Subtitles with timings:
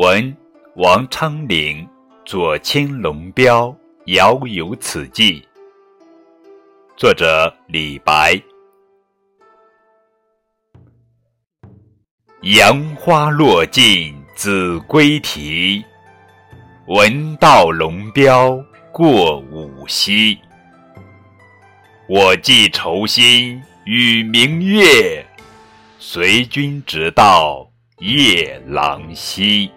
[0.00, 0.32] 闻
[0.76, 1.84] 王昌龄
[2.24, 3.76] 左青龙标
[4.06, 5.44] 遥有此寄，
[6.96, 8.40] 作者李白。
[12.42, 15.84] 杨花落尽子规啼，
[16.86, 18.56] 闻道龙标
[18.92, 20.38] 过五溪。
[22.08, 25.26] 我寄愁心与明月，
[25.98, 27.68] 随君直到
[27.98, 29.68] 夜郎西。